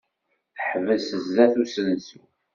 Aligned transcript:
Teḥbes 0.57 1.05
sdat 1.23 1.53
usensu. 1.61 2.21